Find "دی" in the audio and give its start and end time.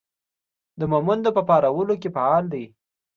2.53-2.65